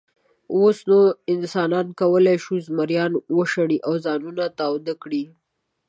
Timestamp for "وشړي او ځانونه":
3.37-4.43